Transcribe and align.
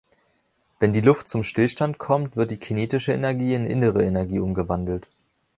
Wenn 0.79 0.93
die 0.93 1.01
Luft 1.01 1.29
zum 1.29 1.43
Stillstand 1.43 1.99
kommt, 1.99 2.35
wird 2.35 2.49
die 2.49 2.57
kinetische 2.57 3.13
Energie 3.13 3.53
in 3.53 3.67
innere 3.67 4.03
Energie 4.03 4.39
umgewandelt. 4.39 5.07